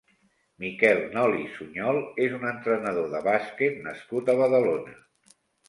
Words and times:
Miquel 0.61 1.01
Nolis 1.15 1.51
Suñol 1.57 1.99
és 2.29 2.35
un 2.39 2.49
entrenador 2.53 3.13
de 3.13 3.23
bàsquet 3.29 3.79
nascut 3.87 4.35
a 4.35 4.39
Badalona. 4.43 5.01